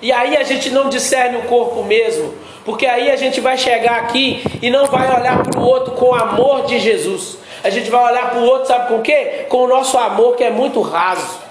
E 0.00 0.12
aí 0.12 0.36
a 0.36 0.44
gente 0.44 0.70
não 0.70 0.88
discerne 0.88 1.38
o 1.38 1.42
corpo 1.42 1.82
mesmo, 1.82 2.32
porque 2.64 2.86
aí 2.86 3.10
a 3.10 3.16
gente 3.16 3.40
vai 3.40 3.58
chegar 3.58 3.96
aqui 3.96 4.42
e 4.62 4.70
não 4.70 4.86
vai 4.86 5.08
olhar 5.08 5.42
para 5.42 5.58
o 5.58 5.64
outro 5.64 5.92
com 5.92 6.10
o 6.10 6.14
amor 6.14 6.66
de 6.66 6.78
Jesus, 6.78 7.38
A 7.64 7.70
gente 7.70 7.90
vai 7.90 8.12
olhar 8.12 8.30
para 8.30 8.38
o 8.38 8.44
outro, 8.44 8.68
sabe 8.68 8.86
com 8.86 8.98
o 8.98 9.02
quê? 9.02 9.46
Com 9.48 9.64
o 9.64 9.66
nosso 9.66 9.98
amor 9.98 10.36
que 10.36 10.44
é 10.44 10.50
muito 10.50 10.80
raso. 10.80 11.47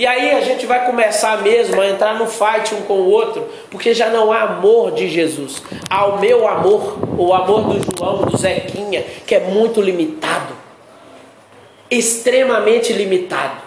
E 0.00 0.06
aí 0.06 0.30
a 0.30 0.40
gente 0.40 0.64
vai 0.64 0.86
começar 0.86 1.42
mesmo 1.42 1.78
a 1.78 1.86
entrar 1.86 2.14
no 2.14 2.26
fight 2.26 2.74
um 2.74 2.80
com 2.84 2.94
o 2.94 3.10
outro, 3.10 3.46
porque 3.70 3.92
já 3.92 4.08
não 4.08 4.32
há 4.32 4.44
amor 4.44 4.92
de 4.92 5.06
Jesus. 5.10 5.62
Há 5.90 6.06
o 6.06 6.18
meu 6.18 6.48
amor, 6.48 6.96
o 7.18 7.34
amor 7.34 7.64
do 7.64 7.98
João, 7.98 8.22
do 8.22 8.34
Zequinha, 8.34 9.04
que 9.26 9.34
é 9.34 9.40
muito 9.40 9.78
limitado. 9.82 10.54
Extremamente 11.90 12.94
limitado. 12.94 13.58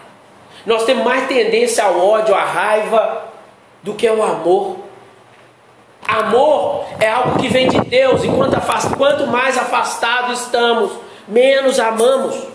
Nós 0.66 0.86
temos 0.86 1.06
mais 1.06 1.28
tendência 1.28 1.84
ao 1.84 2.04
ódio, 2.04 2.34
à 2.34 2.44
raiva, 2.44 3.26
do 3.84 3.94
que 3.94 4.08
ao 4.08 4.24
amor. 4.24 4.78
Amor 6.04 6.86
é 7.00 7.10
algo 7.10 7.38
que 7.38 7.48
vem 7.48 7.68
de 7.68 7.80
Deus, 7.82 8.24
e 8.24 8.28
quanto 8.98 9.28
mais 9.28 9.56
afastados 9.56 10.42
estamos, 10.42 10.94
menos 11.28 11.80
amamos. 11.80 12.53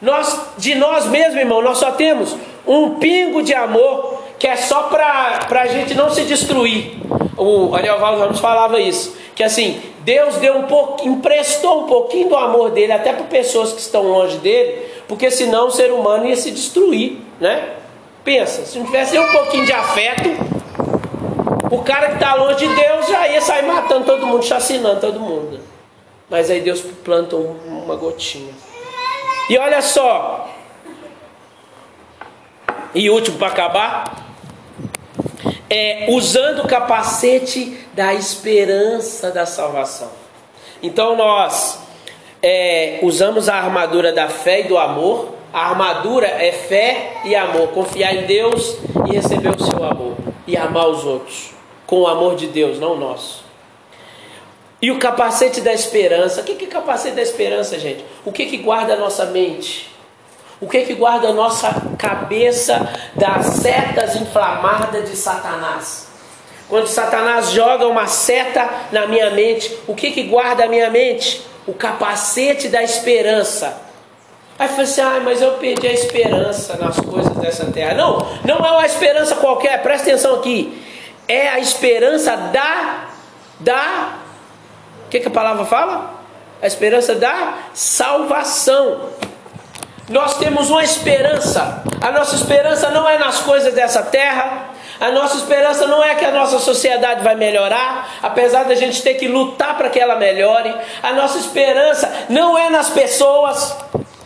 Nós, 0.00 0.40
de 0.58 0.74
nós 0.74 1.06
mesmos, 1.06 1.36
irmão, 1.36 1.62
nós 1.62 1.78
só 1.78 1.92
temos 1.92 2.36
um 2.66 2.96
pingo 2.96 3.42
de 3.42 3.54
amor 3.54 4.24
que 4.38 4.46
é 4.46 4.56
só 4.56 4.84
para 4.84 5.46
a 5.48 5.66
gente 5.66 5.94
não 5.94 6.10
se 6.10 6.22
destruir. 6.22 6.98
O 7.36 7.74
Ariel 7.74 7.98
Valdo 7.98 8.20
Ramos 8.20 8.40
falava 8.40 8.78
isso, 8.78 9.16
que 9.34 9.42
assim, 9.42 9.80
Deus 10.00 10.36
deu 10.36 10.56
um 10.56 10.62
pouco, 10.64 11.06
emprestou 11.06 11.84
um 11.84 11.86
pouquinho 11.86 12.28
do 12.28 12.36
amor 12.36 12.70
dele 12.70 12.92
até 12.92 13.12
para 13.12 13.24
pessoas 13.24 13.72
que 13.72 13.80
estão 13.80 14.02
longe 14.02 14.38
dele, 14.38 14.86
porque 15.08 15.30
senão 15.30 15.68
o 15.68 15.70
ser 15.70 15.90
humano 15.90 16.26
ia 16.26 16.36
se 16.36 16.50
destruir, 16.50 17.18
né? 17.40 17.74
Pensa, 18.24 18.64
se 18.64 18.78
não 18.78 18.86
tivesse 18.86 19.18
um 19.18 19.32
pouquinho 19.32 19.66
de 19.66 19.72
afeto, 19.72 20.30
o 21.70 21.78
cara 21.82 22.08
que 22.08 22.14
está 22.14 22.34
longe 22.34 22.66
de 22.66 22.74
Deus 22.74 23.06
já 23.08 23.28
ia 23.28 23.40
sair 23.40 23.64
matando 23.66 24.04
todo 24.04 24.26
mundo, 24.26 24.44
chacinando 24.44 25.00
todo 25.00 25.20
mundo. 25.20 25.60
Mas 26.28 26.50
aí 26.50 26.60
Deus 26.60 26.80
planta 27.04 27.36
uma 27.36 27.94
gotinha. 27.96 28.52
E 29.48 29.56
olha 29.58 29.80
só. 29.80 30.50
E 32.94 33.08
último 33.08 33.38
para 33.38 33.48
acabar. 33.48 34.26
É, 35.70 36.06
usando 36.08 36.60
o 36.60 36.68
capacete 36.68 37.78
da 37.92 38.14
esperança 38.14 39.30
da 39.30 39.46
salvação. 39.46 40.10
Então 40.82 41.16
nós 41.16 41.80
é, 42.42 42.98
usamos 43.02 43.48
a 43.48 43.54
armadura 43.56 44.12
da 44.12 44.28
fé 44.28 44.60
e 44.60 44.64
do 44.64 44.76
amor. 44.76 45.34
A 45.52 45.70
armadura 45.70 46.26
é 46.26 46.52
fé 46.52 47.20
e 47.24 47.34
amor. 47.34 47.68
Confiar 47.68 48.14
em 48.14 48.26
Deus 48.26 48.76
e 49.08 49.14
receber 49.14 49.54
o 49.56 49.64
seu 49.64 49.84
amor. 49.84 50.16
E 50.46 50.56
amar 50.56 50.88
os 50.88 51.04
outros. 51.04 51.50
Com 51.86 52.00
o 52.00 52.06
amor 52.08 52.34
de 52.34 52.48
Deus, 52.48 52.80
não 52.80 52.94
o 52.94 52.96
nosso. 52.96 53.45
E 54.80 54.90
o 54.90 54.98
capacete 54.98 55.60
da 55.60 55.72
esperança. 55.72 56.42
O 56.42 56.44
que 56.44 56.64
é 56.64 56.68
capacete 56.68 57.16
da 57.16 57.22
esperança, 57.22 57.78
gente? 57.78 58.04
O 58.24 58.32
que, 58.32 58.46
que 58.46 58.58
guarda 58.58 58.94
a 58.94 58.96
nossa 58.96 59.26
mente? 59.26 59.90
O 60.60 60.68
que, 60.68 60.82
que 60.84 60.94
guarda 60.94 61.28
a 61.28 61.32
nossa 61.32 61.74
cabeça 61.98 62.88
das 63.14 63.46
setas 63.46 64.16
inflamadas 64.16 65.08
de 65.08 65.16
Satanás? 65.16 66.08
Quando 66.68 66.86
Satanás 66.86 67.50
joga 67.50 67.86
uma 67.86 68.06
seta 68.06 68.68
na 68.90 69.06
minha 69.06 69.30
mente, 69.30 69.76
o 69.86 69.94
que, 69.94 70.10
que 70.10 70.24
guarda 70.24 70.64
a 70.64 70.68
minha 70.68 70.90
mente? 70.90 71.42
O 71.66 71.72
capacete 71.72 72.68
da 72.68 72.82
esperança. 72.82 73.82
Aí 74.58 74.68
fala 74.68 74.82
assim, 74.82 75.00
ah, 75.02 75.20
mas 75.22 75.42
eu 75.42 75.52
perdi 75.52 75.86
a 75.86 75.92
esperança 75.92 76.76
nas 76.78 76.98
coisas 76.98 77.36
dessa 77.36 77.66
terra. 77.66 77.94
Não, 77.94 78.18
não 78.44 78.56
é 78.64 78.72
uma 78.72 78.86
esperança 78.86 79.36
qualquer, 79.36 79.82
presta 79.82 80.08
atenção 80.08 80.36
aqui. 80.36 80.82
É 81.28 81.48
a 81.48 81.58
esperança 81.58 82.34
da, 82.36 83.08
da 83.60 84.25
o 85.06 85.08
que, 85.08 85.20
que 85.20 85.28
a 85.28 85.30
palavra 85.30 85.64
fala? 85.64 86.14
A 86.60 86.66
esperança 86.66 87.14
da 87.14 87.58
salvação. 87.72 89.10
Nós 90.08 90.36
temos 90.38 90.68
uma 90.68 90.82
esperança. 90.82 91.82
A 92.00 92.10
nossa 92.10 92.34
esperança 92.34 92.90
não 92.90 93.08
é 93.08 93.16
nas 93.16 93.40
coisas 93.40 93.72
dessa 93.72 94.02
terra. 94.02 94.70
A 95.00 95.12
nossa 95.12 95.36
esperança 95.36 95.86
não 95.86 96.02
é 96.02 96.14
que 96.16 96.24
a 96.24 96.32
nossa 96.32 96.58
sociedade 96.58 97.22
vai 97.22 97.34
melhorar, 97.34 98.18
apesar 98.22 98.64
da 98.64 98.74
gente 98.74 99.02
ter 99.02 99.14
que 99.14 99.28
lutar 99.28 99.76
para 99.76 99.90
que 99.90 100.00
ela 100.00 100.16
melhore. 100.16 100.74
A 101.02 101.12
nossa 101.12 101.38
esperança 101.38 102.10
não 102.28 102.58
é 102.58 102.68
nas 102.68 102.88
pessoas, 102.88 103.76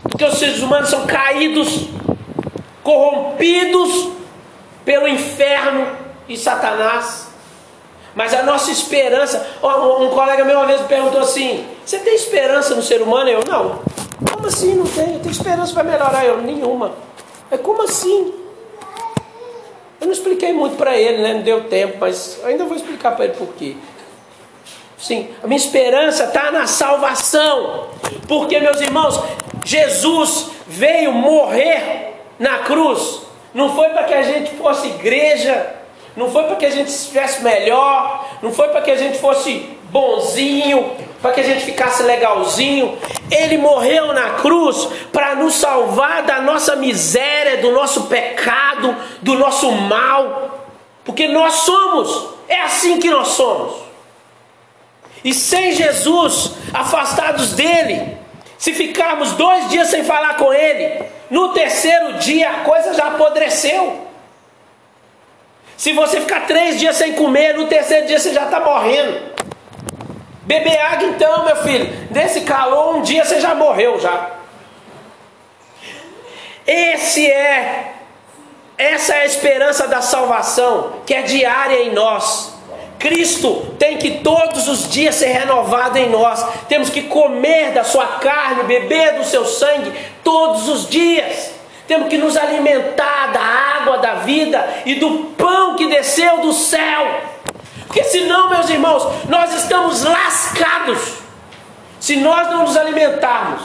porque 0.03 0.25
os 0.25 0.39
seres 0.39 0.63
humanos 0.63 0.89
são 0.89 1.07
caídos, 1.07 1.89
corrompidos 2.83 4.13
pelo 4.85 5.09
inferno 5.09 5.89
e 6.29 6.37
Satanás. 6.39 7.30
Mas 8.15 8.35
a 8.35 8.43
nossa 8.43 8.71
esperança, 8.71 9.47
um 9.63 10.09
colega 10.09 10.45
meu 10.45 10.57
uma 10.57 10.67
vez 10.67 10.81
perguntou 10.83 11.21
assim: 11.21 11.67
Você 11.85 11.99
tem 11.99 12.15
esperança 12.15 12.75
no 12.75 12.83
ser 12.83 13.03
humano? 13.03 13.29
Eu 13.29 13.45
não. 13.47 13.81
Como 14.31 14.47
assim 14.47 14.75
não 14.75 14.87
tem? 14.87 15.15
Eu 15.15 15.21
tenho 15.21 15.31
esperança 15.31 15.73
para 15.73 15.85
melhorar? 15.85 16.25
Eu 16.25 16.43
nenhuma. 16.43 16.93
É 17.51 17.57
como 17.57 17.83
assim? 17.83 18.35
Eu 20.01 20.07
não 20.07 20.13
expliquei 20.13 20.53
muito 20.53 20.77
para 20.77 20.97
ele, 20.97 21.23
né? 21.23 21.35
não 21.35 21.43
deu 21.43 21.65
tempo, 21.65 21.99
mas 22.01 22.41
ainda 22.45 22.65
vou 22.65 22.77
explicar 22.77 23.15
para 23.15 23.27
ele 23.27 23.35
por 23.35 23.49
quê. 23.55 23.77
Sim, 24.97 25.29
a 25.43 25.47
minha 25.47 25.57
esperança 25.57 26.25
está 26.25 26.51
na 26.51 26.67
salvação, 26.67 27.89
porque 28.27 28.61
meus 28.61 28.81
irmãos, 28.81 29.19
Jesus 29.65 30.51
veio 30.67 31.13
morrer 31.13 32.15
na 32.39 32.59
cruz, 32.59 33.23
não 33.53 33.75
foi 33.75 33.89
para 33.91 34.05
que 34.05 34.15
a 34.15 34.23
gente 34.23 34.55
fosse 34.57 34.89
igreja, 34.89 35.75
não 36.17 36.31
foi 36.31 36.45
para 36.45 36.57
que 36.57 36.67
a 36.67 36.71
gente 36.71 36.89
estivesse 36.89 37.43
melhor, 37.43 38.29
não 38.43 38.53
foi 38.53 38.69
para 38.69 38.81
que 38.83 38.91
a 38.91 38.97
gente 38.97 39.19
fosse 39.19 39.69
bonzinho, 39.91 40.91
para 41.21 41.33
que 41.33 41.41
a 41.41 41.45
gente 41.45 41.65
ficasse 41.65 42.03
legalzinho. 42.03 42.99
Ele 43.31 43.59
morreu 43.59 44.13
na 44.13 44.31
cruz 44.31 44.89
para 45.13 45.35
nos 45.35 45.55
salvar 45.55 46.23
da 46.23 46.41
nossa 46.41 46.77
miséria, 46.77 47.59
do 47.59 47.73
nosso 47.73 48.05
pecado, 48.05 48.97
do 49.23 49.35
nosso 49.35 49.71
mal. 49.71 50.67
Porque 51.05 51.29
nós 51.29 51.55
somos, 51.55 52.29
é 52.49 52.61
assim 52.63 52.99
que 52.99 53.11
nós 53.11 53.29
somos. 53.29 53.91
E 55.25 55.35
sem 55.35 55.73
Jesus, 55.73 56.53
afastados 56.73 57.53
dele, 57.53 58.17
se 58.57 58.73
ficarmos 58.73 59.33
dois 59.33 59.69
dias 59.69 59.89
sem 59.89 60.03
falar 60.05 60.37
com 60.37 60.53
ele, 60.53 61.05
no 61.31 61.51
terceiro 61.51 62.15
dia 62.15 62.51
a 62.51 62.61
coisa 62.61 62.95
já 62.95 63.09
apodreceu. 63.09 64.10
Se 65.81 65.95
você 65.95 66.21
ficar 66.21 66.47
três 66.47 66.79
dias 66.79 66.95
sem 66.95 67.15
comer, 67.15 67.55
no 67.55 67.67
terceiro 67.67 68.07
dia 68.07 68.21
você 68.21 68.35
já 68.35 68.45
está 68.45 68.61
morrendo. 68.61 69.19
Beber 70.43 70.79
água 70.79 71.09
então, 71.09 71.47
meu 71.47 71.57
filho. 71.57 71.87
Desse 72.11 72.43
calor, 72.43 72.97
um 72.97 73.01
dia 73.01 73.25
você 73.25 73.41
já 73.41 73.55
morreu 73.55 73.99
já. 73.99 74.29
Esse 76.67 77.27
é, 77.31 77.95
essa 78.77 79.15
é 79.15 79.23
a 79.23 79.25
esperança 79.25 79.89
da 79.89 80.03
salvação, 80.03 80.97
que 81.07 81.15
é 81.15 81.23
diária 81.23 81.83
em 81.83 81.95
nós. 81.95 82.53
Cristo 82.99 83.75
tem 83.79 83.97
que 83.97 84.19
todos 84.19 84.69
os 84.69 84.87
dias 84.87 85.15
ser 85.15 85.29
renovado 85.29 85.97
em 85.97 86.11
nós. 86.11 86.47
Temos 86.69 86.91
que 86.91 87.05
comer 87.05 87.73
da 87.73 87.85
sua 87.85 88.07
carne, 88.19 88.65
beber 88.65 89.15
do 89.15 89.25
seu 89.25 89.47
sangue 89.47 89.91
todos 90.23 90.69
os 90.69 90.91
dias. 90.91 91.50
Temos 91.91 92.09
que 92.09 92.19
nos 92.19 92.37
alimentar 92.37 93.33
da 93.33 93.41
água 93.41 93.99
da 93.99 94.15
vida 94.15 94.65
e 94.87 94.95
do 94.95 95.25
pão 95.37 95.75
que 95.75 95.89
desceu 95.89 96.39
do 96.41 96.53
céu. 96.53 97.21
Porque 97.85 98.05
senão, 98.05 98.49
meus 98.49 98.71
irmãos, 98.71 99.05
nós 99.29 99.53
estamos 99.57 100.05
lascados 100.05 101.15
se 101.99 102.15
nós 102.15 102.49
não 102.49 102.63
nos 102.63 102.77
alimentarmos. 102.77 103.63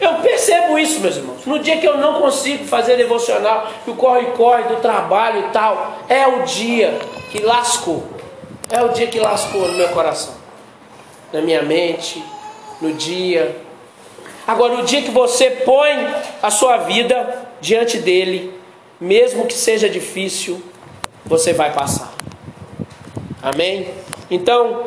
Eu 0.00 0.14
percebo 0.14 0.78
isso, 0.78 1.00
meus 1.00 1.18
irmãos. 1.18 1.44
No 1.44 1.58
dia 1.58 1.76
que 1.76 1.86
eu 1.86 1.98
não 1.98 2.18
consigo 2.18 2.64
fazer 2.64 2.96
devocional, 2.96 3.68
que 3.84 3.90
o 3.90 3.94
corre-corre 3.94 4.62
do 4.62 4.76
trabalho 4.76 5.40
e 5.40 5.50
tal, 5.50 5.98
é 6.08 6.26
o 6.26 6.44
dia 6.44 6.98
que 7.30 7.42
lascou. 7.42 8.08
É 8.70 8.80
o 8.82 8.88
dia 8.88 9.06
que 9.06 9.20
lascou 9.20 9.68
no 9.68 9.74
meu 9.74 9.90
coração, 9.90 10.32
na 11.30 11.42
minha 11.42 11.60
mente, 11.60 12.24
no 12.80 12.94
dia, 12.94 13.67
Agora, 14.48 14.80
o 14.80 14.82
dia 14.82 15.02
que 15.02 15.10
você 15.10 15.50
põe 15.50 16.06
a 16.42 16.50
sua 16.50 16.78
vida 16.78 17.50
diante 17.60 17.98
dele, 17.98 18.54
mesmo 18.98 19.44
que 19.44 19.52
seja 19.52 19.90
difícil, 19.90 20.62
você 21.26 21.52
vai 21.52 21.70
passar. 21.74 22.14
Amém? 23.42 23.90
Então, 24.30 24.84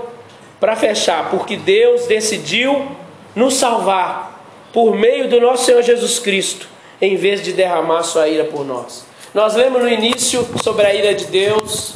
para 0.60 0.76
fechar, 0.76 1.30
porque 1.30 1.58
Deus 1.58 2.08
decidiu 2.08 2.88
nos 3.36 3.54
salvar 3.54 4.43
por 4.74 4.95
meio 4.95 5.30
do 5.30 5.39
nosso 5.39 5.65
Senhor 5.65 5.84
Jesus 5.84 6.17
Cristo, 6.17 6.67
em 7.00 7.15
vez 7.15 7.43
de 7.43 7.54
derramar 7.54 8.02
sua 8.02 8.28
ira 8.28 8.45
por 8.45 8.65
nós. 8.65 9.06
Nós 9.32 9.54
lemos 9.54 9.84
no 9.84 9.88
início 9.88 10.43
sobre 10.63 10.88
a 10.88 10.95
ira 10.95 11.13
de 11.13 11.26
Deus 11.26 11.93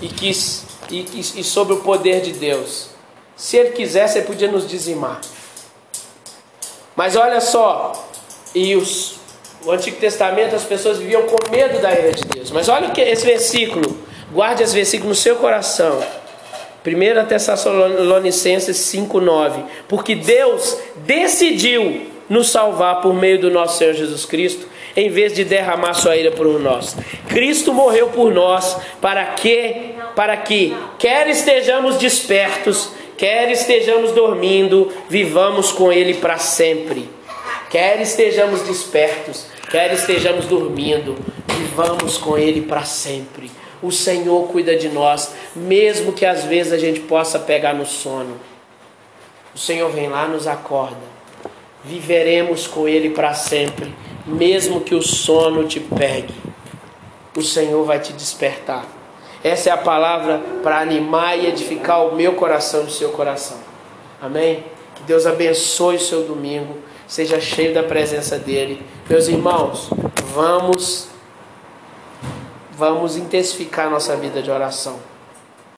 e, 0.00 0.06
quis, 0.06 0.66
e, 0.88 1.04
e 1.18 1.42
sobre 1.42 1.74
o 1.74 1.80
poder 1.80 2.20
de 2.20 2.32
Deus. 2.32 2.90
Se 3.34 3.56
Ele 3.56 3.70
quisesse, 3.70 4.18
Ele 4.18 4.26
podia 4.28 4.48
nos 4.48 4.68
dizimar. 4.68 5.20
Mas 6.94 7.16
olha 7.16 7.40
só, 7.40 7.92
e 8.54 8.76
os, 8.76 9.16
o 9.64 9.70
Antigo 9.70 9.96
Testamento 9.96 10.54
as 10.54 10.64
pessoas 10.64 10.98
viviam 10.98 11.22
com 11.22 11.50
medo 11.50 11.80
da 11.80 11.92
ira 11.92 12.12
de 12.12 12.24
Deus. 12.24 12.50
Mas 12.50 12.68
olha 12.68 12.90
que 12.90 13.00
esse 13.00 13.24
versículo, 13.24 13.98
guarde 14.30 14.62
esse 14.62 14.74
versículo 14.74 15.10
no 15.10 15.14
seu 15.14 15.36
coração. 15.36 16.02
1 16.84 17.26
Tessalonicenses 17.26 18.76
5,9. 18.76 19.64
Porque 19.88 20.14
Deus 20.14 20.76
decidiu 20.96 22.12
nos 22.28 22.50
salvar 22.50 23.00
por 23.00 23.14
meio 23.14 23.40
do 23.40 23.50
nosso 23.50 23.78
Senhor 23.78 23.94
Jesus 23.94 24.24
Cristo, 24.24 24.66
em 24.96 25.08
vez 25.08 25.32
de 25.32 25.44
derramar 25.44 25.94
sua 25.94 26.16
ira 26.16 26.30
por 26.30 26.46
nós. 26.60 26.96
Cristo 27.28 27.72
morreu 27.72 28.08
por 28.08 28.32
nós 28.32 28.76
para 29.00 29.24
que, 29.26 29.94
para 30.16 30.36
que, 30.36 30.76
quer 30.98 31.28
estejamos 31.28 31.96
despertos, 31.96 32.90
quer 33.22 33.52
estejamos 33.52 34.10
dormindo, 34.10 34.90
vivamos 35.08 35.70
com 35.70 35.92
Ele 35.92 36.14
para 36.14 36.38
sempre. 36.38 37.08
Quer 37.70 38.00
estejamos 38.00 38.62
despertos, 38.62 39.46
quer 39.70 39.92
estejamos 39.92 40.46
dormindo, 40.46 41.14
vivamos 41.56 42.18
com 42.18 42.36
Ele 42.36 42.62
para 42.62 42.82
sempre. 42.82 43.48
O 43.80 43.92
Senhor 43.92 44.48
cuida 44.48 44.74
de 44.74 44.88
nós, 44.88 45.36
mesmo 45.54 46.12
que 46.12 46.26
às 46.26 46.42
vezes 46.46 46.72
a 46.72 46.78
gente 46.78 46.98
possa 46.98 47.38
pegar 47.38 47.74
no 47.74 47.86
sono. 47.86 48.40
O 49.54 49.58
Senhor 49.58 49.88
vem 49.92 50.08
lá, 50.08 50.26
nos 50.26 50.48
acorda. 50.48 51.12
Viveremos 51.84 52.66
com 52.66 52.88
Ele 52.88 53.10
para 53.10 53.34
sempre, 53.34 53.94
mesmo 54.26 54.80
que 54.80 54.96
o 54.96 55.02
sono 55.02 55.62
te 55.68 55.78
pegue. 55.78 56.34
O 57.36 57.42
Senhor 57.42 57.84
vai 57.84 58.00
te 58.00 58.12
despertar. 58.12 58.84
Essa 59.44 59.70
é 59.70 59.72
a 59.72 59.76
palavra 59.76 60.40
para 60.62 60.80
animar 60.80 61.38
e 61.38 61.46
edificar 61.46 62.06
o 62.06 62.14
meu 62.14 62.34
coração 62.34 62.82
e 62.82 62.86
o 62.86 62.90
seu 62.90 63.10
coração. 63.10 63.58
Amém? 64.20 64.64
Que 64.94 65.02
Deus 65.02 65.26
abençoe 65.26 65.96
o 65.96 66.00
seu 66.00 66.22
domingo, 66.22 66.78
seja 67.08 67.40
cheio 67.40 67.74
da 67.74 67.82
presença 67.82 68.38
dEle. 68.38 68.82
Meus 69.08 69.26
irmãos, 69.26 69.90
vamos 70.32 71.08
vamos 72.72 73.16
intensificar 73.16 73.90
nossa 73.90 74.16
vida 74.16 74.42
de 74.42 74.50
oração. 74.50 75.11